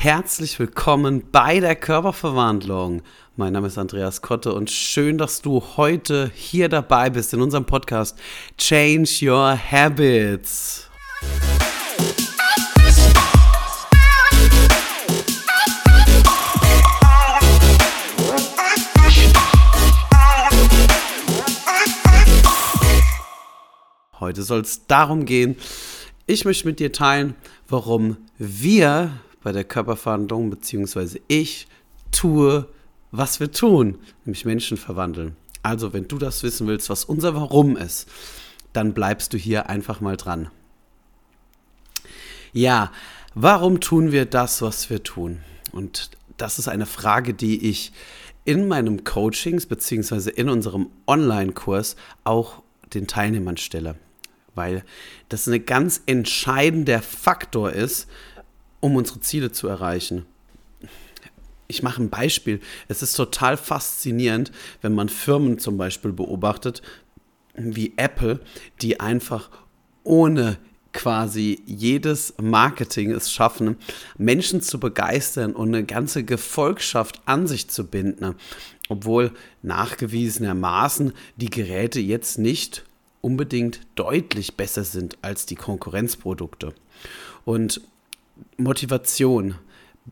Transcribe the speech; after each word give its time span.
Herzlich 0.00 0.60
willkommen 0.60 1.24
bei 1.32 1.58
der 1.58 1.74
Körperverwandlung. 1.74 3.02
Mein 3.34 3.52
Name 3.52 3.66
ist 3.66 3.78
Andreas 3.78 4.22
Kotte 4.22 4.54
und 4.54 4.70
schön, 4.70 5.18
dass 5.18 5.42
du 5.42 5.60
heute 5.76 6.30
hier 6.36 6.68
dabei 6.68 7.10
bist 7.10 7.34
in 7.34 7.42
unserem 7.42 7.64
Podcast 7.64 8.16
Change 8.56 9.10
Your 9.22 9.58
Habits. 9.58 10.88
Heute 24.20 24.42
soll 24.44 24.60
es 24.60 24.86
darum 24.86 25.24
gehen, 25.24 25.56
ich 26.28 26.44
möchte 26.44 26.68
mit 26.68 26.78
dir 26.78 26.92
teilen, 26.92 27.34
warum 27.66 28.16
wir 28.38 29.10
bei 29.48 29.52
der 29.52 29.64
Körperverwandlung, 29.64 30.50
beziehungsweise 30.50 31.22
ich 31.26 31.68
tue, 32.10 32.68
was 33.12 33.40
wir 33.40 33.50
tun, 33.50 33.98
nämlich 34.26 34.44
Menschen 34.44 34.76
verwandeln. 34.76 35.36
Also, 35.62 35.94
wenn 35.94 36.06
du 36.06 36.18
das 36.18 36.42
wissen 36.42 36.66
willst, 36.66 36.90
was 36.90 37.06
unser 37.06 37.34
Warum 37.34 37.74
ist, 37.74 38.10
dann 38.74 38.92
bleibst 38.92 39.32
du 39.32 39.38
hier 39.38 39.70
einfach 39.70 40.02
mal 40.02 40.18
dran. 40.18 40.50
Ja, 42.52 42.92
warum 43.34 43.80
tun 43.80 44.12
wir 44.12 44.26
das, 44.26 44.60
was 44.60 44.90
wir 44.90 45.02
tun? 45.02 45.38
Und 45.72 46.10
das 46.36 46.58
ist 46.58 46.68
eine 46.68 46.84
Frage, 46.84 47.32
die 47.32 47.70
ich 47.70 47.92
in 48.44 48.68
meinem 48.68 49.02
Coachings 49.04 49.64
beziehungsweise 49.64 50.28
in 50.28 50.50
unserem 50.50 50.90
Online-Kurs 51.06 51.96
auch 52.24 52.60
den 52.92 53.06
Teilnehmern 53.06 53.56
stelle, 53.56 53.94
weil 54.54 54.84
das 55.30 55.46
ein 55.46 55.64
ganz 55.64 56.02
entscheidender 56.04 57.00
Faktor 57.00 57.72
ist, 57.72 58.08
um 58.80 58.96
unsere 58.96 59.20
Ziele 59.20 59.52
zu 59.52 59.68
erreichen. 59.68 60.26
Ich 61.66 61.82
mache 61.82 62.02
ein 62.02 62.10
Beispiel. 62.10 62.60
Es 62.88 63.02
ist 63.02 63.14
total 63.14 63.56
faszinierend, 63.56 64.52
wenn 64.80 64.94
man 64.94 65.08
Firmen 65.08 65.58
zum 65.58 65.76
Beispiel 65.76 66.12
beobachtet, 66.12 66.82
wie 67.54 67.92
Apple, 67.96 68.40
die 68.80 69.00
einfach 69.00 69.50
ohne 70.02 70.58
quasi 70.92 71.60
jedes 71.66 72.34
Marketing 72.40 73.10
es 73.10 73.30
schaffen, 73.30 73.76
Menschen 74.16 74.62
zu 74.62 74.80
begeistern 74.80 75.54
und 75.54 75.68
eine 75.68 75.84
ganze 75.84 76.24
Gefolgschaft 76.24 77.20
an 77.26 77.46
sich 77.46 77.68
zu 77.68 77.86
binden, 77.86 78.34
obwohl 78.88 79.32
nachgewiesenermaßen 79.62 81.12
die 81.36 81.50
Geräte 81.50 82.00
jetzt 82.00 82.38
nicht 82.38 82.84
unbedingt 83.20 83.80
deutlich 83.94 84.56
besser 84.56 84.84
sind 84.84 85.18
als 85.20 85.44
die 85.44 85.56
Konkurrenzprodukte. 85.56 86.74
Und 87.44 87.82
Motivation 88.58 89.54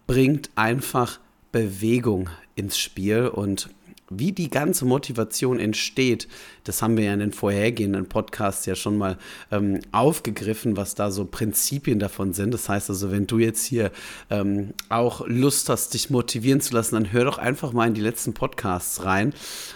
bringt 0.06 0.50
einfach 0.54 1.18
Bewegung 1.52 2.30
ins 2.54 2.78
Spiel 2.78 3.28
und 3.28 3.68
wie 4.08 4.30
die 4.30 4.50
ganze 4.50 4.84
Motivation 4.84 5.58
entsteht, 5.58 6.28
das 6.64 6.80
haben 6.80 6.96
wir 6.96 7.04
ja 7.04 7.14
in 7.14 7.18
den 7.18 7.32
vorhergehenden 7.32 8.08
Podcasts 8.08 8.64
ja 8.66 8.76
schon 8.76 8.98
mal 8.98 9.18
ähm, 9.50 9.80
aufgegriffen, 9.90 10.76
was 10.76 10.94
da 10.94 11.10
so 11.10 11.24
Prinzipien 11.24 11.98
davon 11.98 12.32
sind. 12.32 12.54
Das 12.54 12.68
heißt 12.68 12.88
also, 12.88 13.10
wenn 13.10 13.26
du 13.26 13.38
jetzt 13.38 13.64
hier 13.64 13.90
ähm, 14.30 14.74
auch 14.88 15.26
Lust 15.26 15.68
hast, 15.68 15.94
dich 15.94 16.10
motivieren 16.10 16.60
zu 16.60 16.74
lassen, 16.74 16.94
dann 16.94 17.12
hör 17.12 17.24
doch 17.24 17.38
einfach 17.38 17.72
mal 17.72 17.88
in 17.88 17.94
die 17.94 18.00
letzten 18.00 18.32
Podcasts 18.32 19.04
rein. 19.04 19.34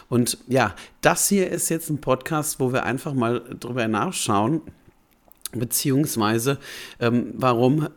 Und 0.09 0.39
ja, 0.47 0.77
das 1.01 1.29
hier 1.29 1.51
ist 1.51 1.69
jetzt 1.69 1.91
ein 1.91 2.01
Podcast, 2.01 2.61
wo 2.61 2.73
wir 2.73 2.85
einfach 2.85 3.15
mal 3.15 3.43
drüber 3.59 3.89
nachschauen, 3.89 4.61
beziehungsweise 5.53 6.59
ähm, 7.01 7.33
warum 7.35 7.89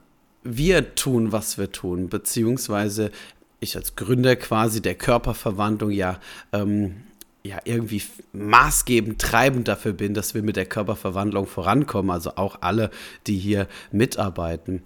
wir 0.44 0.96
tun, 0.96 1.32
was 1.32 1.58
wir 1.58 1.72
tun, 1.72 2.10
beziehungsweise 2.10 3.12
ich 3.60 3.76
als 3.76 3.96
Gründer 3.96 4.36
quasi 4.36 4.82
der 4.82 4.96
Körperverwandlung 4.96 5.92
ja, 5.92 6.20
ähm, 6.52 7.04
ja 7.44 7.60
irgendwie 7.64 8.02
maßgebend 8.34 9.22
treibend 9.22 9.68
dafür 9.68 9.94
bin, 9.94 10.14
dass 10.14 10.34
wir 10.34 10.44
mit 10.44 10.56
der 10.56 10.66
Körperverwandlung 10.66 11.48
vorankommen, 11.48 12.12
also 12.12 12.36
auch 12.36 12.58
alle, 12.62 12.92
die 13.28 13.38
hier 13.38 13.68
mitarbeiten. 13.92 14.84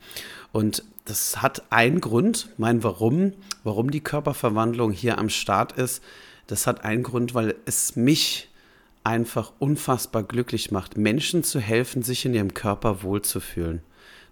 Und 0.52 0.84
das 1.06 1.42
hat 1.42 1.72
einen 1.72 2.02
Grund, 2.02 2.50
mein 2.58 2.84
Warum, 2.84 3.34
warum 3.64 3.92
die 3.92 4.02
Körperverwandlung 4.02 4.92
hier 4.92 5.18
am 5.18 5.30
Start 5.30 5.72
ist. 5.74 6.04
Das 6.48 6.68
hat 6.68 6.84
einen 6.84 7.04
Grund, 7.04 7.34
weil 7.34 7.56
es 7.66 7.96
mich 7.96 8.50
einfach 9.08 9.54
unfassbar 9.58 10.22
glücklich 10.24 10.70
macht, 10.72 10.98
Menschen 10.98 11.42
zu 11.42 11.62
helfen, 11.62 12.04
sich 12.04 12.26
in 12.26 12.34
ihrem 12.34 12.54
Körper 12.54 13.04
wohlzufühlen. 13.04 13.82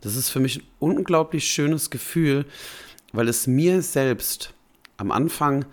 Das 0.01 0.17
ist 0.17 0.29
für 0.29 0.41
mich 0.41 0.57
ein 0.57 0.67
unglaublich 0.79 1.49
schönes 1.49 1.89
Gefühl, 1.89 2.45
weil 3.13 3.29
es 3.29 3.47
mir 3.47 3.81
selbst 3.81 4.53
am 4.97 5.11
Anfang, 5.11 5.63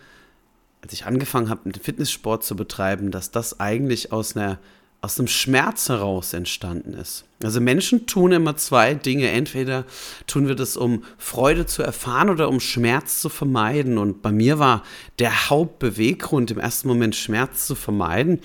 als 0.82 0.92
ich 0.92 1.04
angefangen 1.04 1.48
habe, 1.48 1.72
Fitnesssport 1.72 2.44
zu 2.44 2.54
betreiben, 2.54 3.10
dass 3.10 3.32
das 3.32 3.58
eigentlich 3.58 4.12
aus 4.12 4.36
einer 4.36 4.60
aus 5.02 5.18
einem 5.18 5.26
Schmerz 5.26 5.88
heraus 5.88 6.32
entstanden 6.32 6.94
ist. 6.94 7.24
Also 7.42 7.60
Menschen 7.60 8.06
tun 8.06 8.30
immer 8.30 8.56
zwei 8.56 8.94
Dinge. 8.94 9.28
Entweder 9.30 9.84
tun 10.28 10.46
wir 10.46 10.54
das, 10.54 10.76
um 10.76 11.02
Freude 11.18 11.66
zu 11.66 11.82
erfahren 11.82 12.30
oder 12.30 12.48
um 12.48 12.60
Schmerz 12.60 13.20
zu 13.20 13.28
vermeiden. 13.28 13.98
Und 13.98 14.22
bei 14.22 14.30
mir 14.30 14.60
war 14.60 14.84
der 15.18 15.50
Hauptbeweggrund 15.50 16.52
im 16.52 16.60
ersten 16.60 16.86
Moment 16.86 17.16
Schmerz 17.16 17.66
zu 17.66 17.74
vermeiden. 17.74 18.38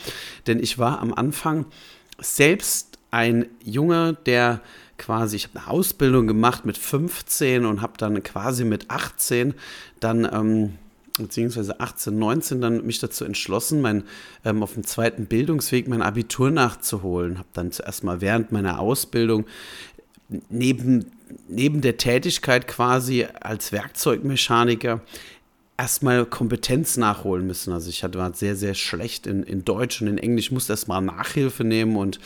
Denn 0.47 0.59
ich 0.59 0.79
war 0.79 0.99
am 0.99 1.13
Anfang 1.13 1.65
selbst 2.19 2.97
ein 3.11 3.45
Junge, 3.63 4.17
der 4.25 4.61
quasi, 4.97 5.35
ich 5.35 5.43
habe 5.49 5.59
eine 5.59 5.67
Ausbildung 5.67 6.25
gemacht 6.25 6.65
mit 6.65 6.75
15 6.75 7.65
und 7.65 7.83
habe 7.83 7.93
dann 7.97 8.23
quasi 8.23 8.65
mit 8.65 8.89
18 8.89 9.53
dann, 9.99 10.25
ähm, 10.25 10.73
beziehungsweise 11.23 11.79
18, 11.79 12.17
19 12.17 12.61
dann 12.61 12.85
mich 12.85 12.99
dazu 12.99 13.25
entschlossen, 13.25 13.81
mein, 13.81 14.03
ähm, 14.45 14.63
auf 14.63 14.73
dem 14.73 14.85
zweiten 14.85 15.25
Bildungsweg 15.25 15.87
mein 15.87 16.01
Abitur 16.01 16.51
nachzuholen. 16.51 17.37
Habe 17.37 17.49
dann 17.53 17.71
zuerst 17.71 18.03
mal 18.03 18.21
während 18.21 18.51
meiner 18.51 18.79
Ausbildung 18.79 19.45
neben, 20.49 21.11
neben 21.47 21.81
der 21.81 21.97
Tätigkeit 21.97 22.67
quasi 22.67 23.25
als 23.41 23.71
Werkzeugmechaniker 23.71 25.01
erstmal 25.77 26.25
Kompetenz 26.25 26.97
nachholen 26.97 27.45
müssen. 27.45 27.71
Also 27.71 27.89
ich 27.89 28.03
hatte 28.03 28.17
war 28.17 28.33
sehr, 28.33 28.55
sehr 28.55 28.73
schlecht 28.73 29.27
in, 29.27 29.43
in 29.43 29.63
Deutsch 29.63 30.01
und 30.01 30.07
in 30.07 30.17
Englisch, 30.17 30.51
musste 30.51 30.73
erstmal 30.73 31.01
Nachhilfe 31.01 31.63
nehmen 31.63 31.95
und 31.95 32.19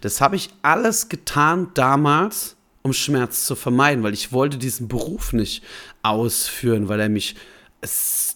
das 0.00 0.20
habe 0.20 0.36
ich 0.36 0.50
alles 0.62 1.08
getan 1.08 1.68
damals, 1.74 2.56
um 2.82 2.92
Schmerz 2.92 3.44
zu 3.44 3.54
vermeiden, 3.56 4.02
weil 4.04 4.14
ich 4.14 4.32
wollte 4.32 4.56
diesen 4.56 4.88
Beruf 4.88 5.32
nicht 5.32 5.62
ausführen, 6.02 6.88
weil 6.88 7.00
er 7.00 7.08
mich 7.08 7.34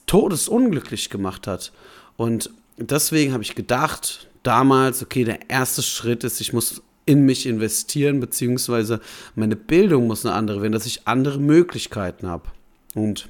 todesunglücklich 0.07 1.11
gemacht 1.11 1.47
hat. 1.47 1.73
Und 2.17 2.51
deswegen 2.77 3.33
habe 3.33 3.43
ich 3.43 3.55
gedacht, 3.55 4.29
damals, 4.43 5.03
okay, 5.03 5.25
der 5.25 5.51
erste 5.51 5.83
Schritt 5.83 6.25
ist, 6.25 6.41
ich 6.41 6.53
muss 6.53 6.83
in 7.05 7.25
mich 7.25 7.47
investieren, 7.47 8.21
beziehungsweise 8.21 9.01
meine 9.35 9.57
Bildung 9.57 10.09
muss 10.09 10.27
eine 10.27 10.35
andere 10.35 10.61
werden, 10.61 10.73
dass 10.73 10.87
ich 10.87 11.07
andere 11.07 11.39
Möglichkeiten 11.39 12.27
habe. 12.27 12.51
Und 12.95 13.29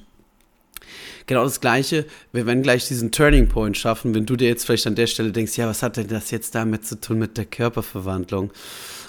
Genau 1.27 1.43
das 1.43 1.59
Gleiche, 1.59 2.05
wir 2.31 2.45
werden 2.45 2.63
gleich 2.63 2.87
diesen 2.87 3.11
Turning 3.11 3.49
Point 3.49 3.77
schaffen, 3.77 4.15
wenn 4.15 4.25
du 4.25 4.37
dir 4.37 4.47
jetzt 4.47 4.65
vielleicht 4.65 4.87
an 4.87 4.95
der 4.95 5.07
Stelle 5.07 5.33
denkst, 5.33 5.57
ja, 5.57 5.67
was 5.67 5.83
hat 5.83 5.97
denn 5.97 6.07
das 6.07 6.31
jetzt 6.31 6.55
damit 6.55 6.87
zu 6.87 7.01
tun 7.01 7.19
mit 7.19 7.37
der 7.37 7.43
Körperverwandlung? 7.43 8.51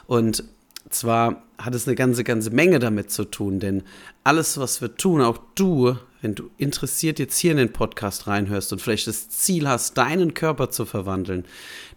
Und 0.08 0.42
zwar 0.90 1.44
hat 1.58 1.76
es 1.76 1.86
eine 1.86 1.94
ganze, 1.94 2.24
ganze 2.24 2.50
Menge 2.50 2.80
damit 2.80 3.12
zu 3.12 3.24
tun, 3.24 3.60
denn 3.60 3.84
alles, 4.24 4.58
was 4.58 4.80
wir 4.80 4.96
tun, 4.96 5.22
auch 5.22 5.38
du, 5.54 5.96
wenn 6.20 6.34
du 6.34 6.50
interessiert 6.58 7.18
jetzt 7.18 7.38
hier 7.38 7.52
in 7.52 7.56
den 7.56 7.72
Podcast 7.72 8.26
reinhörst 8.26 8.72
und 8.72 8.80
vielleicht 8.80 9.06
das 9.06 9.28
Ziel 9.28 9.68
hast, 9.68 9.96
deinen 9.96 10.34
Körper 10.34 10.70
zu 10.70 10.84
verwandeln, 10.84 11.44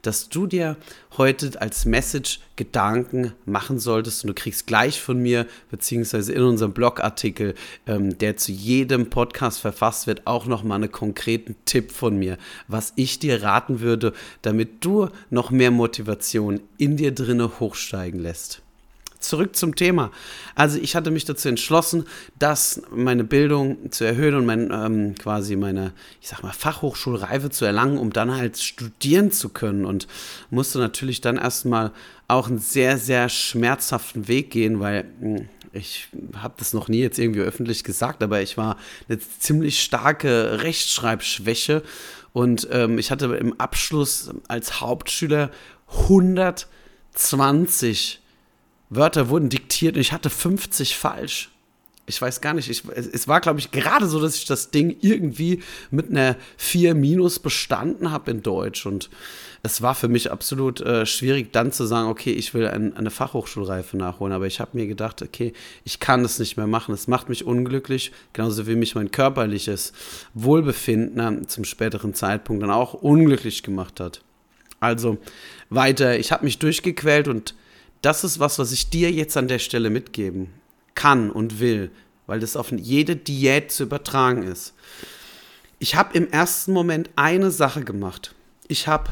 dass 0.01 0.29
du 0.29 0.47
dir 0.47 0.77
heute 1.17 1.61
als 1.61 1.85
Message 1.85 2.39
Gedanken 2.55 3.33
machen 3.45 3.79
solltest 3.79 4.23
und 4.23 4.29
du 4.29 4.33
kriegst 4.33 4.67
gleich 4.67 5.01
von 5.01 5.19
mir, 5.19 5.47
beziehungsweise 5.69 6.33
in 6.33 6.43
unserem 6.43 6.73
Blogartikel, 6.73 7.55
ähm, 7.87 8.17
der 8.17 8.37
zu 8.37 8.51
jedem 8.51 9.09
Podcast 9.09 9.59
verfasst 9.59 10.07
wird, 10.07 10.27
auch 10.27 10.45
nochmal 10.45 10.77
einen 10.77 10.91
konkreten 10.91 11.55
Tipp 11.65 11.91
von 11.91 12.17
mir, 12.17 12.37
was 12.67 12.93
ich 12.95 13.19
dir 13.19 13.41
raten 13.41 13.79
würde, 13.79 14.13
damit 14.41 14.85
du 14.85 15.09
noch 15.29 15.51
mehr 15.51 15.71
Motivation 15.71 16.61
in 16.77 16.97
dir 16.97 17.13
drinne 17.13 17.59
hochsteigen 17.59 18.19
lässt 18.19 18.61
zurück 19.21 19.55
zum 19.55 19.75
Thema. 19.75 20.11
Also 20.55 20.79
ich 20.79 20.95
hatte 20.95 21.11
mich 21.11 21.25
dazu 21.25 21.49
entschlossen, 21.49 22.05
dass 22.37 22.81
meine 22.93 23.23
Bildung 23.23 23.91
zu 23.91 24.03
erhöhen 24.03 24.35
und 24.35 24.45
mein, 24.45 24.71
ähm, 24.71 25.15
quasi 25.15 25.55
meine, 25.55 25.93
ich 26.21 26.27
sag 26.27 26.43
mal, 26.43 26.51
Fachhochschulreife 26.51 27.49
zu 27.49 27.65
erlangen, 27.65 27.97
um 27.97 28.11
dann 28.11 28.35
halt 28.35 28.57
studieren 28.57 29.31
zu 29.31 29.49
können 29.49 29.85
und 29.85 30.07
musste 30.49 30.79
natürlich 30.79 31.21
dann 31.21 31.37
erstmal 31.37 31.91
auch 32.27 32.47
einen 32.47 32.59
sehr, 32.59 32.97
sehr 32.97 33.29
schmerzhaften 33.29 34.27
Weg 34.27 34.51
gehen, 34.51 34.79
weil 34.79 35.05
hm, 35.19 35.49
ich 35.73 36.09
habe 36.35 36.55
das 36.57 36.73
noch 36.73 36.89
nie 36.89 36.99
jetzt 36.99 37.17
irgendwie 37.17 37.41
öffentlich 37.41 37.83
gesagt, 37.83 38.21
aber 38.23 38.41
ich 38.41 38.57
war 38.57 38.77
eine 39.07 39.19
ziemlich 39.19 39.81
starke 39.81 40.61
Rechtschreibschwäche 40.61 41.83
und 42.33 42.67
ähm, 42.71 42.97
ich 42.97 43.11
hatte 43.11 43.35
im 43.35 43.59
Abschluss 43.59 44.31
als 44.47 44.81
Hauptschüler 44.81 45.51
120 46.07 48.21
Wörter 48.91 49.29
wurden 49.29 49.49
diktiert 49.49 49.95
und 49.95 50.01
ich 50.01 50.11
hatte 50.11 50.29
50 50.29 50.97
falsch. 50.97 51.49
Ich 52.07 52.21
weiß 52.21 52.41
gar 52.41 52.53
nicht. 52.53 52.69
Ich, 52.69 52.83
es 52.89 53.29
war, 53.29 53.39
glaube 53.39 53.59
ich, 53.59 53.71
gerade 53.71 54.05
so, 54.05 54.19
dass 54.19 54.35
ich 54.35 54.43
das 54.43 54.69
Ding 54.69 54.97
irgendwie 54.99 55.63
mit 55.91 56.09
einer 56.09 56.35
4 56.57 56.93
minus 56.93 57.39
bestanden 57.39 58.11
habe 58.11 58.31
in 58.31 58.43
Deutsch. 58.43 58.85
Und 58.85 59.09
es 59.63 59.81
war 59.81 59.95
für 59.95 60.09
mich 60.09 60.29
absolut 60.29 60.81
äh, 60.81 61.05
schwierig, 61.05 61.53
dann 61.53 61.71
zu 61.71 61.85
sagen, 61.85 62.09
okay, 62.09 62.33
ich 62.33 62.53
will 62.53 62.67
ein, 62.67 62.97
eine 62.97 63.11
Fachhochschulreife 63.11 63.95
nachholen. 63.95 64.33
Aber 64.33 64.45
ich 64.45 64.59
habe 64.59 64.77
mir 64.77 64.87
gedacht, 64.87 65.21
okay, 65.21 65.53
ich 65.85 66.01
kann 66.01 66.21
das 66.21 66.37
nicht 66.37 66.57
mehr 66.57 66.67
machen. 66.67 66.93
Es 66.93 67.07
macht 67.07 67.29
mich 67.29 67.45
unglücklich, 67.45 68.11
genauso 68.33 68.67
wie 68.67 68.75
mich 68.75 68.95
mein 68.95 69.11
körperliches 69.11 69.93
Wohlbefinden 70.33 71.47
zum 71.47 71.63
späteren 71.63 72.13
Zeitpunkt 72.13 72.61
dann 72.61 72.71
auch 72.71 72.93
unglücklich 72.93 73.63
gemacht 73.63 74.01
hat. 74.01 74.21
Also 74.81 75.17
weiter, 75.69 76.19
ich 76.19 76.33
habe 76.33 76.43
mich 76.43 76.59
durchgequält 76.59 77.29
und 77.29 77.53
das 78.01 78.23
ist 78.23 78.39
was, 78.39 78.59
was 78.59 78.71
ich 78.71 78.89
dir 78.89 79.11
jetzt 79.11 79.37
an 79.37 79.47
der 79.47 79.59
Stelle 79.59 79.89
mitgeben 79.89 80.49
kann 80.95 81.31
und 81.31 81.59
will, 81.59 81.91
weil 82.27 82.39
das 82.39 82.55
auf 82.55 82.71
jede 82.71 83.15
Diät 83.15 83.71
zu 83.71 83.83
übertragen 83.83 84.43
ist. 84.43 84.73
Ich 85.79 85.95
habe 85.95 86.17
im 86.17 86.29
ersten 86.29 86.73
Moment 86.73 87.09
eine 87.15 87.51
Sache 87.51 87.83
gemacht. 87.83 88.35
Ich 88.67 88.87
habe 88.87 89.09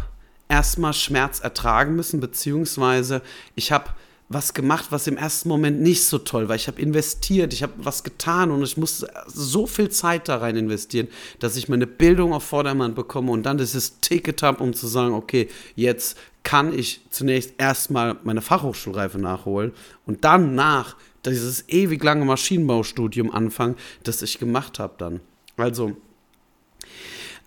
erstmal 0.48 0.94
Schmerz 0.94 1.40
ertragen 1.40 1.96
müssen, 1.96 2.20
beziehungsweise 2.20 3.22
ich 3.56 3.72
habe 3.72 3.92
was 4.32 4.54
gemacht, 4.54 4.86
was 4.92 5.08
im 5.08 5.18
ersten 5.18 5.50
Moment 5.50 5.82
nicht 5.82 6.06
so 6.06 6.20
toll 6.20 6.48
war. 6.48 6.56
Ich 6.56 6.68
habe 6.68 6.80
investiert, 6.80 7.52
ich 7.52 7.64
habe 7.64 7.74
was 7.78 8.04
getan 8.04 8.52
und 8.52 8.62
ich 8.62 8.78
musste 8.78 9.12
so 9.26 9.66
viel 9.66 9.90
Zeit 9.90 10.30
da 10.30 10.38
rein 10.38 10.56
investieren, 10.56 11.08
dass 11.40 11.56
ich 11.56 11.68
meine 11.68 11.88
Bildung 11.88 12.34
auf 12.34 12.44
Vordermann 12.44 12.94
bekomme 12.94 13.32
und 13.32 13.44
dann 13.44 13.58
dieses 13.58 14.00
Ticket 14.02 14.44
habe, 14.44 14.64
um 14.64 14.74
zu 14.74 14.86
sagen, 14.86 15.16
okay, 15.16 15.50
jetzt 15.76 16.16
kann 16.44 16.78
ich 16.78 17.02
zunächst 17.10 17.54
erstmal 17.58 18.18
meine 18.24 18.42
Fachhochschulreife 18.42 19.20
nachholen 19.20 19.74
und 20.06 20.24
dann 20.24 20.56
nach 20.56 20.96
dieses 21.26 21.68
ewig 21.68 22.04
lange 22.04 22.26
Maschinenbaustudium 22.26 23.32
anfangen, 23.32 23.76
das 24.04 24.22
ich 24.22 24.40
gemacht 24.40 24.80
habe 24.80 24.96
dann. 24.98 25.20
Also 25.58 25.98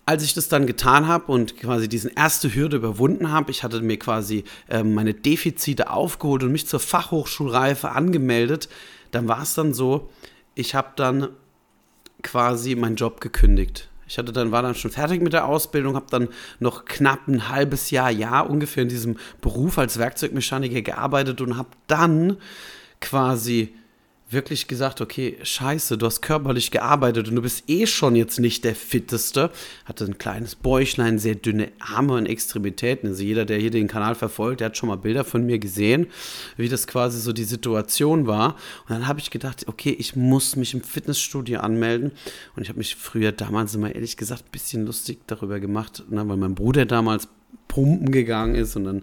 als 0.05 0.23
ich 0.23 0.33
das 0.33 0.49
dann 0.49 0.67
getan 0.67 1.07
habe 1.07 1.31
und 1.31 1.57
quasi 1.57 1.87
diesen 1.87 2.11
erste 2.11 2.53
Hürde 2.53 2.77
überwunden 2.77 3.31
habe, 3.31 3.51
ich 3.51 3.63
hatte 3.63 3.81
mir 3.81 3.97
quasi 3.97 4.43
äh, 4.69 4.83
meine 4.83 5.13
Defizite 5.13 5.89
aufgeholt 5.89 6.43
und 6.43 6.51
mich 6.51 6.67
zur 6.67 6.81
Fachhochschulreife 6.81 7.89
angemeldet, 7.91 8.67
dann 9.11 9.27
war 9.27 9.43
es 9.43 9.53
dann 9.53 9.73
so, 9.73 10.09
ich 10.55 10.75
habe 10.75 10.89
dann 10.97 11.29
quasi 12.21 12.75
meinen 12.75 12.95
Job 12.95 13.21
gekündigt. 13.21 13.89
Ich 14.13 14.19
hatte 14.19 14.31
dann, 14.31 14.51
war 14.51 14.61
dann 14.61 14.75
schon 14.75 14.91
fertig 14.91 15.23
mit 15.23 15.33
der 15.33 15.47
Ausbildung, 15.47 15.95
habe 15.95 16.05
dann 16.11 16.27
noch 16.59 16.85
knapp 16.85 17.27
ein 17.27 17.49
halbes 17.49 17.89
Jahr, 17.89 18.11
Jahr 18.11 18.47
ungefähr 18.47 18.83
in 18.83 18.89
diesem 18.89 19.17
Beruf 19.41 19.79
als 19.79 19.97
Werkzeugmechaniker 19.97 20.83
gearbeitet 20.83 21.41
und 21.41 21.57
habe 21.57 21.69
dann 21.87 22.37
quasi 23.01 23.73
wirklich 24.33 24.67
gesagt, 24.67 25.01
okay, 25.01 25.37
scheiße, 25.41 25.97
du 25.97 26.05
hast 26.05 26.21
körperlich 26.21 26.71
gearbeitet 26.71 27.29
und 27.29 27.35
du 27.35 27.41
bist 27.41 27.69
eh 27.69 27.85
schon 27.85 28.15
jetzt 28.15 28.39
nicht 28.39 28.63
der 28.63 28.75
Fitteste. 28.75 29.51
Hatte 29.85 30.05
ein 30.05 30.17
kleines 30.17 30.55
Bäuchlein, 30.55 31.19
sehr 31.19 31.35
dünne 31.35 31.71
Arme 31.79 32.13
und 32.13 32.25
Extremitäten. 32.25 33.09
Also 33.09 33.23
jeder, 33.23 33.45
der 33.45 33.57
hier 33.57 33.71
den 33.71 33.87
Kanal 33.87 34.15
verfolgt, 34.15 34.59
der 34.59 34.65
hat 34.65 34.77
schon 34.77 34.89
mal 34.89 34.97
Bilder 34.97 35.23
von 35.23 35.45
mir 35.45 35.59
gesehen, 35.59 36.07
wie 36.57 36.69
das 36.69 36.87
quasi 36.87 37.19
so 37.19 37.33
die 37.33 37.43
Situation 37.43 38.27
war. 38.27 38.55
Und 38.87 38.89
dann 38.89 39.07
habe 39.07 39.19
ich 39.19 39.31
gedacht, 39.31 39.67
okay, 39.67 39.95
ich 39.97 40.15
muss 40.15 40.55
mich 40.55 40.73
im 40.73 40.81
Fitnessstudio 40.81 41.59
anmelden. 41.59 42.11
Und 42.55 42.63
ich 42.63 42.69
habe 42.69 42.79
mich 42.79 42.95
früher 42.95 43.31
damals 43.31 43.75
immer 43.75 43.93
ehrlich 43.93 44.17
gesagt 44.17 44.45
ein 44.45 44.51
bisschen 44.51 44.85
lustig 44.85 45.19
darüber 45.27 45.59
gemacht, 45.59 46.03
ne, 46.09 46.27
weil 46.27 46.37
mein 46.37 46.55
Bruder 46.55 46.85
damals 46.85 47.27
pumpen 47.67 48.11
gegangen 48.11 48.55
ist 48.55 48.75
und 48.75 48.85
dann, 48.85 48.97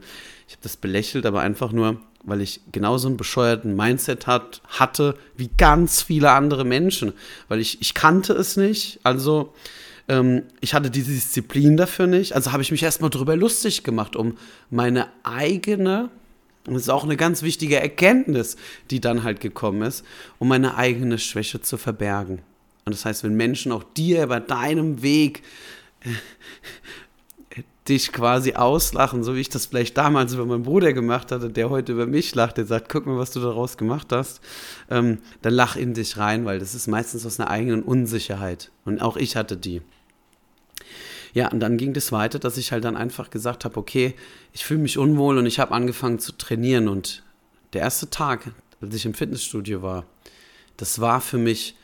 ich 0.46 0.54
habe 0.54 0.62
das 0.62 0.76
belächelt, 0.76 1.26
aber 1.26 1.40
einfach 1.40 1.72
nur, 1.72 2.00
weil 2.22 2.40
ich 2.40 2.60
genauso 2.72 3.08
einen 3.08 3.16
bescheuerten 3.16 3.74
Mindset 3.74 4.26
hat, 4.26 4.62
hatte 4.68 5.16
wie 5.36 5.50
ganz 5.56 6.02
viele 6.02 6.30
andere 6.32 6.64
Menschen, 6.64 7.12
weil 7.48 7.60
ich, 7.60 7.80
ich 7.80 7.94
kannte 7.94 8.32
es 8.32 8.56
nicht, 8.56 9.00
also 9.02 9.54
ähm, 10.08 10.42
ich 10.60 10.74
hatte 10.74 10.90
diese 10.90 11.12
Disziplin 11.12 11.76
dafür 11.76 12.06
nicht, 12.06 12.34
also 12.34 12.52
habe 12.52 12.62
ich 12.62 12.70
mich 12.70 12.82
erstmal 12.82 13.10
darüber 13.10 13.36
lustig 13.36 13.84
gemacht, 13.84 14.16
um 14.16 14.36
meine 14.68 15.08
eigene, 15.22 16.10
und 16.66 16.74
das 16.74 16.82
ist 16.82 16.90
auch 16.90 17.04
eine 17.04 17.16
ganz 17.16 17.42
wichtige 17.42 17.80
Erkenntnis, 17.80 18.56
die 18.90 19.00
dann 19.00 19.22
halt 19.22 19.40
gekommen 19.40 19.82
ist, 19.82 20.04
um 20.38 20.48
meine 20.48 20.76
eigene 20.76 21.18
Schwäche 21.18 21.62
zu 21.62 21.78
verbergen. 21.78 22.42
Und 22.84 22.94
das 22.94 23.04
heißt, 23.04 23.24
wenn 23.24 23.34
Menschen 23.34 23.72
auch 23.72 23.84
dir 23.84 24.24
über 24.24 24.40
deinem 24.40 25.02
Weg 25.02 25.42
dich 27.88 28.12
quasi 28.12 28.54
auslachen, 28.54 29.24
so 29.24 29.34
wie 29.34 29.40
ich 29.40 29.48
das 29.48 29.66
vielleicht 29.66 29.96
damals 29.96 30.34
über 30.34 30.44
meinen 30.44 30.62
Bruder 30.62 30.92
gemacht 30.92 31.32
hatte, 31.32 31.48
der 31.48 31.70
heute 31.70 31.92
über 31.92 32.06
mich 32.06 32.34
lacht, 32.34 32.58
der 32.58 32.66
sagt, 32.66 32.88
guck 32.88 33.06
mal, 33.06 33.18
was 33.18 33.30
du 33.30 33.40
daraus 33.40 33.76
gemacht 33.76 34.08
hast, 34.12 34.40
ähm, 34.90 35.18
dann 35.42 35.54
lach 35.54 35.76
in 35.76 35.94
dich 35.94 36.18
rein, 36.18 36.44
weil 36.44 36.58
das 36.58 36.74
ist 36.74 36.86
meistens 36.86 37.24
aus 37.24 37.40
einer 37.40 37.50
eigenen 37.50 37.82
Unsicherheit. 37.82 38.70
Und 38.84 39.00
auch 39.00 39.16
ich 39.16 39.34
hatte 39.36 39.56
die. 39.56 39.82
Ja, 41.32 41.48
und 41.50 41.60
dann 41.60 41.76
ging 41.76 41.92
das 41.92 42.12
weiter, 42.12 42.38
dass 42.38 42.56
ich 42.56 42.72
halt 42.72 42.84
dann 42.84 42.96
einfach 42.96 43.30
gesagt 43.30 43.64
habe, 43.64 43.76
okay, 43.76 44.14
ich 44.52 44.64
fühle 44.64 44.80
mich 44.80 44.98
unwohl 44.98 45.38
und 45.38 45.46
ich 45.46 45.58
habe 45.58 45.72
angefangen 45.72 46.18
zu 46.18 46.32
trainieren. 46.32 46.88
Und 46.88 47.22
der 47.72 47.82
erste 47.82 48.10
Tag, 48.10 48.52
als 48.80 48.94
ich 48.94 49.06
im 49.06 49.14
Fitnessstudio 49.14 49.80
war, 49.80 50.04
das 50.76 51.00
war 51.00 51.20
für 51.20 51.38
mich 51.38 51.76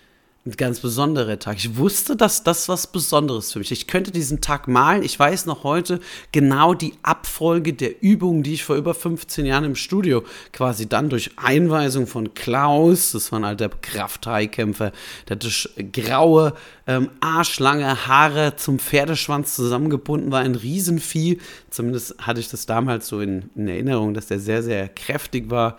ein 0.47 0.53
ganz 0.53 0.79
besonderer 0.79 1.41
Tag. 1.41 1.57
Ich 1.57 1.77
wusste, 1.77 2.15
dass 2.15 2.45
das 2.45 2.69
was 2.69 2.87
Besonderes 2.87 3.53
für 3.53 3.59
mich. 3.59 3.73
Ich 3.73 3.89
könnte 3.89 4.13
diesen 4.13 4.41
Tag 4.41 4.69
malen. 4.69 5.03
Ich 5.03 5.19
weiß 5.19 5.47
noch 5.47 5.65
heute 5.65 5.99
genau 6.31 6.73
die 6.73 6.95
Abfolge 7.03 7.73
der 7.73 8.01
Übungen, 8.01 8.45
die 8.45 8.55
ich 8.55 8.65
vor 8.65 8.77
über 8.77 8.95
15 8.95 9.45
Jahren 9.45 9.65
im 9.65 9.75
Studio 9.75 10.23
quasi 10.53 10.89
dann 10.89 11.09
durch 11.11 11.33
Einweisung 11.37 12.07
von 12.07 12.33
Klaus, 12.35 13.11
das 13.11 13.33
war 13.33 13.41
ein 13.41 13.45
alter 13.45 13.69
Kraft-High-Kämpfer, 13.69 14.93
der 15.29 15.37
hatte 15.37 15.51
graue, 15.93 16.55
ähm, 16.87 17.11
arschlange 17.19 18.07
Haare 18.07 18.55
zum 18.55 18.79
Pferdeschwanz 18.79 19.57
zusammengebunden 19.57 20.31
war, 20.31 20.43
ein 20.43 20.55
Riesenvieh. 20.55 21.41
Zumindest 21.71 22.15
hatte 22.21 22.39
ich 22.39 22.49
das 22.49 22.67
damals 22.67 23.09
so 23.09 23.21
in, 23.21 23.51
in 23.57 23.67
Erinnerung, 23.67 24.15
dass 24.15 24.29
der 24.29 24.39
sehr, 24.39 24.63
sehr 24.63 24.89
kräftig 24.89 25.51
war. 25.51 25.79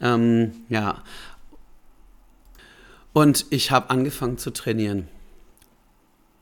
Ähm, 0.00 0.52
ja, 0.68 1.02
und 3.14 3.46
ich 3.48 3.70
habe 3.70 3.88
angefangen 3.88 4.36
zu 4.36 4.50
trainieren. 4.52 5.08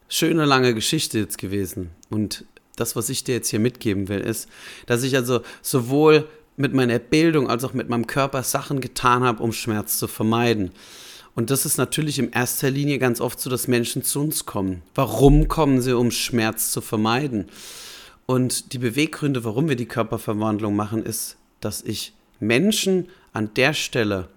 Schöne 0.08 0.44
lange 0.44 0.74
Geschichte 0.74 1.18
jetzt 1.18 1.38
gewesen. 1.38 1.90
Und 2.10 2.44
das, 2.74 2.96
was 2.96 3.08
ich 3.08 3.22
dir 3.22 3.36
jetzt 3.36 3.50
hier 3.50 3.60
mitgeben 3.60 4.08
will, 4.08 4.20
ist, 4.20 4.48
dass 4.86 5.04
ich 5.04 5.14
also 5.14 5.42
sowohl 5.60 6.28
mit 6.56 6.74
meiner 6.74 6.98
Bildung 6.98 7.48
als 7.48 7.62
auch 7.64 7.74
mit 7.74 7.88
meinem 7.88 8.06
Körper 8.06 8.42
Sachen 8.42 8.80
getan 8.80 9.22
habe, 9.22 9.42
um 9.42 9.52
Schmerz 9.52 9.98
zu 9.98 10.08
vermeiden. 10.08 10.72
Und 11.34 11.50
das 11.50 11.64
ist 11.64 11.78
natürlich 11.78 12.18
in 12.18 12.32
erster 12.32 12.70
Linie 12.70 12.98
ganz 12.98 13.20
oft 13.20 13.40
so, 13.40 13.48
dass 13.48 13.68
Menschen 13.68 14.02
zu 14.02 14.20
uns 14.20 14.44
kommen. 14.44 14.82
Warum 14.94 15.48
kommen 15.48 15.80
sie, 15.80 15.96
um 15.96 16.10
Schmerz 16.10 16.72
zu 16.72 16.80
vermeiden? 16.80 17.46
Und 18.26 18.72
die 18.72 18.78
Beweggründe, 18.78 19.44
warum 19.44 19.68
wir 19.68 19.76
die 19.76 19.86
Körperverwandlung 19.86 20.76
machen, 20.76 21.04
ist, 21.04 21.36
dass 21.60 21.82
ich 21.82 22.12
Menschen 22.40 23.08
an 23.32 23.52
der 23.54 23.72
Stelle 23.74 24.28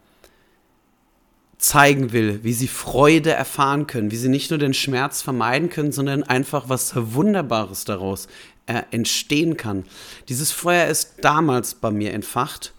zeigen 1.58 2.12
will, 2.12 2.44
wie 2.44 2.54
sie 2.54 2.68
Freude 2.68 3.32
erfahren 3.32 3.88
können, 3.88 4.12
wie 4.12 4.18
sie 4.18 4.30
nicht 4.30 4.50
nur 4.50 4.60
den 4.60 4.74
Schmerz 4.74 5.22
vermeiden 5.22 5.70
können, 5.70 5.92
sondern 5.92 6.24
einfach 6.24 6.70
was 6.70 6.94
Wunderbares 6.96 7.86
daraus 7.86 8.28
äh, 8.68 8.82
entstehen 8.92 9.58
kann. 9.58 9.84
Dieses 10.28 10.52
Feuer 10.52 10.88
ist 10.88 11.16
damals 11.22 11.76
bei 11.76 11.92
mir 11.92 12.14
entfacht 12.14 12.74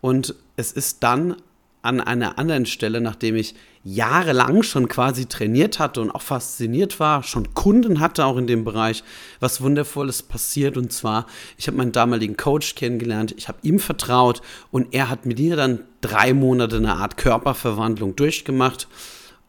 und 0.00 0.34
es 0.56 0.72
ist 0.72 1.02
dann 1.02 1.36
an 1.82 2.00
einer 2.00 2.38
anderen 2.38 2.66
Stelle, 2.66 3.00
nachdem 3.00 3.36
ich 3.36 3.54
jahrelang 3.84 4.64
schon 4.64 4.88
quasi 4.88 5.26
trainiert 5.26 5.78
hatte 5.78 6.00
und 6.00 6.10
auch 6.10 6.22
fasziniert 6.22 6.98
war, 6.98 7.22
schon 7.22 7.54
Kunden 7.54 8.00
hatte 8.00 8.24
auch 8.24 8.36
in 8.36 8.48
dem 8.48 8.64
Bereich, 8.64 9.04
was 9.38 9.60
Wundervolles 9.60 10.24
passiert. 10.24 10.76
Und 10.76 10.92
zwar, 10.92 11.26
ich 11.56 11.68
habe 11.68 11.76
meinen 11.76 11.92
damaligen 11.92 12.36
Coach 12.36 12.74
kennengelernt, 12.74 13.34
ich 13.36 13.46
habe 13.46 13.58
ihm 13.62 13.78
vertraut 13.78 14.42
und 14.72 14.92
er 14.92 15.08
hat 15.08 15.24
mit 15.24 15.38
mir 15.38 15.54
dann 15.54 15.84
drei 16.00 16.34
Monate 16.34 16.76
eine 16.76 16.96
Art 16.96 17.16
Körperverwandlung 17.16 18.16
durchgemacht. 18.16 18.88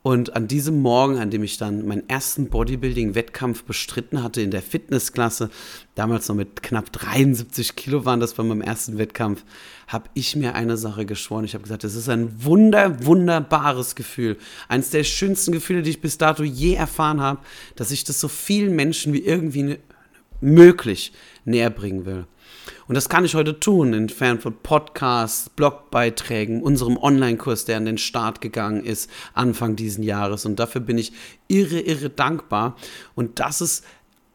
Und 0.08 0.38
an 0.38 0.48
diesem 0.48 0.82
Morgen, 0.82 1.18
an 1.18 1.32
dem 1.32 1.44
ich 1.44 1.58
dann 1.58 1.86
meinen 1.86 2.08
ersten 2.08 2.48
Bodybuilding-Wettkampf 2.48 3.66
bestritten 3.66 4.24
hatte 4.24 4.40
in 4.42 4.52
der 4.52 4.62
Fitnessklasse, 4.62 5.50
damals 5.96 6.30
noch 6.30 6.36
mit 6.38 6.64
knapp 6.64 6.94
73 6.94 7.76
Kilo 7.76 8.06
waren 8.06 8.22
das 8.22 8.36
bei 8.36 8.44
meinem 8.44 8.62
ersten 8.62 8.98
Wettkampf, 9.00 9.44
habe 9.86 10.10
ich 10.14 10.38
mir 10.38 10.56
eine 10.56 10.78
Sache 10.78 11.06
geschworen. 11.06 11.44
Ich 11.44 11.56
habe 11.56 11.64
gesagt, 11.64 11.84
es 11.84 11.94
ist 11.94 12.08
ein 12.08 12.42
wunder, 12.42 13.06
wunderbares 13.06 13.96
Gefühl. 13.96 14.38
Eines 14.70 14.92
der 14.92 15.04
schönsten 15.04 15.52
Gefühle, 15.52 15.82
die 15.82 15.90
ich 15.90 16.00
bis 16.00 16.18
dato 16.18 16.42
je 16.42 16.76
erfahren 16.76 17.20
habe, 17.20 17.42
dass 17.76 17.92
ich 17.92 18.06
das 18.06 18.22
so 18.22 18.30
vielen 18.30 18.78
Menschen 18.78 19.12
wie 19.12 19.26
irgendwie 19.26 19.78
möglich 20.40 21.12
näher 21.44 21.70
bringen 21.70 22.06
will. 22.06 22.28
Und 22.88 22.96
das 22.96 23.10
kann 23.10 23.25
ich 23.25 23.36
heute 23.36 23.60
tun, 23.60 23.94
in 23.94 24.08
Form 24.08 24.39
von 24.39 24.56
Podcasts, 24.63 25.50
Blogbeiträgen, 25.50 26.62
unserem 26.62 26.98
Online-Kurs, 26.98 27.65
der 27.65 27.77
an 27.77 27.86
den 27.86 27.98
Start 27.98 28.39
gegangen 28.39 28.84
ist, 28.84 29.10
Anfang 29.34 29.75
diesen 29.75 30.03
Jahres. 30.03 30.46
Und 30.46 30.58
dafür 30.58 30.79
bin 30.79 30.98
ich 30.98 31.12
irre, 31.50 31.82
irre 31.82 32.10
dankbar. 32.10 32.77
Und 33.13 33.39
das 33.39 33.60
ist 33.60 33.84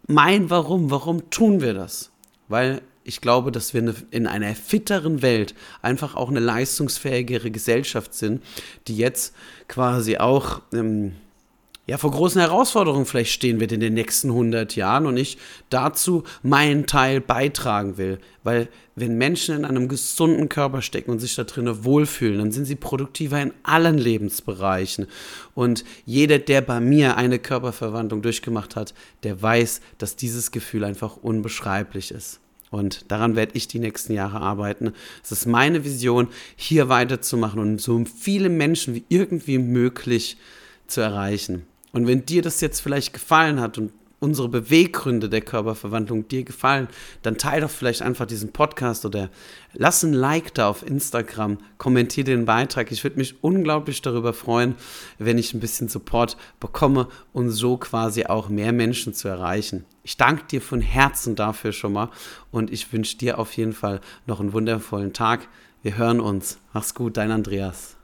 mein 0.06 0.50
Warum. 0.50 0.90
Warum 0.90 1.30
tun 1.30 1.62
wir 1.62 1.72
das? 1.72 2.10
Weil 2.48 2.82
ich 3.04 3.22
glaube, 3.22 3.52
dass 3.52 3.72
wir 3.72 3.94
in 4.10 4.26
einer 4.26 4.54
fitteren 4.54 5.22
Welt 5.22 5.54
einfach 5.80 6.14
auch 6.14 6.28
eine 6.28 6.40
leistungsfähigere 6.40 7.50
Gesellschaft 7.50 8.14
sind, 8.14 8.42
die 8.86 8.96
jetzt 8.96 9.34
quasi 9.66 10.18
auch 10.18 10.60
ähm, 10.74 11.12
ja, 11.92 11.98
vor 11.98 12.10
großen 12.10 12.40
Herausforderungen 12.40 13.04
vielleicht 13.04 13.32
stehen 13.32 13.60
wird 13.60 13.70
in 13.70 13.80
den 13.80 13.92
nächsten 13.92 14.30
100 14.30 14.76
Jahren 14.76 15.04
und 15.04 15.18
ich 15.18 15.36
dazu 15.68 16.22
meinen 16.42 16.86
Teil 16.86 17.20
beitragen 17.20 17.98
will. 17.98 18.18
Weil 18.42 18.70
wenn 18.96 19.18
Menschen 19.18 19.56
in 19.56 19.66
einem 19.66 19.88
gesunden 19.88 20.48
Körper 20.48 20.80
stecken 20.80 21.10
und 21.10 21.18
sich 21.18 21.34
da 21.34 21.44
drinnen 21.44 21.84
wohlfühlen, 21.84 22.38
dann 22.38 22.50
sind 22.50 22.64
sie 22.64 22.76
produktiver 22.76 23.42
in 23.42 23.52
allen 23.62 23.98
Lebensbereichen. 23.98 25.06
Und 25.54 25.84
jeder, 26.06 26.38
der 26.38 26.62
bei 26.62 26.80
mir 26.80 27.18
eine 27.18 27.38
Körperverwandlung 27.38 28.22
durchgemacht 28.22 28.74
hat, 28.74 28.94
der 29.22 29.42
weiß, 29.42 29.82
dass 29.98 30.16
dieses 30.16 30.50
Gefühl 30.50 30.84
einfach 30.84 31.18
unbeschreiblich 31.18 32.10
ist. 32.10 32.40
Und 32.70 33.12
daran 33.12 33.36
werde 33.36 33.52
ich 33.52 33.68
die 33.68 33.80
nächsten 33.80 34.14
Jahre 34.14 34.40
arbeiten. 34.40 34.94
Es 35.22 35.30
ist 35.30 35.44
meine 35.44 35.84
Vision, 35.84 36.28
hier 36.56 36.88
weiterzumachen 36.88 37.60
und 37.60 37.82
so 37.82 38.02
viele 38.18 38.48
Menschen 38.48 38.94
wie 38.94 39.04
irgendwie 39.10 39.58
möglich 39.58 40.38
zu 40.86 41.02
erreichen. 41.02 41.66
Und 41.92 42.06
wenn 42.06 42.26
dir 42.26 42.42
das 42.42 42.60
jetzt 42.60 42.80
vielleicht 42.80 43.12
gefallen 43.12 43.60
hat 43.60 43.78
und 43.78 43.92
unsere 44.22 44.48
Beweggründe 44.48 45.28
der 45.28 45.40
Körperverwandlung 45.40 46.28
dir 46.28 46.44
gefallen, 46.44 46.86
dann 47.22 47.38
teile 47.38 47.62
doch 47.62 47.70
vielleicht 47.70 48.02
einfach 48.02 48.24
diesen 48.24 48.52
Podcast 48.52 49.04
oder 49.04 49.30
lass 49.74 50.04
ein 50.04 50.12
Like 50.12 50.54
da 50.54 50.68
auf 50.68 50.86
Instagram, 50.86 51.58
kommentiere 51.76 52.26
den 52.26 52.44
Beitrag. 52.44 52.92
Ich 52.92 53.02
würde 53.02 53.18
mich 53.18 53.42
unglaublich 53.42 54.00
darüber 54.00 54.32
freuen, 54.32 54.76
wenn 55.18 55.38
ich 55.38 55.52
ein 55.54 55.60
bisschen 55.60 55.88
Support 55.88 56.36
bekomme 56.60 57.08
und 57.32 57.50
so 57.50 57.76
quasi 57.76 58.26
auch 58.26 58.48
mehr 58.48 58.72
Menschen 58.72 59.12
zu 59.12 59.26
erreichen. 59.26 59.84
Ich 60.04 60.16
danke 60.16 60.44
dir 60.44 60.62
von 60.62 60.80
Herzen 60.80 61.34
dafür 61.34 61.72
schon 61.72 61.92
mal 61.92 62.08
und 62.52 62.72
ich 62.72 62.92
wünsche 62.92 63.18
dir 63.18 63.40
auf 63.40 63.52
jeden 63.56 63.72
Fall 63.72 64.00
noch 64.26 64.38
einen 64.38 64.52
wundervollen 64.52 65.12
Tag. 65.12 65.48
Wir 65.82 65.96
hören 65.96 66.20
uns. 66.20 66.58
Mach's 66.72 66.94
gut, 66.94 67.16
dein 67.16 67.32
Andreas. 67.32 67.96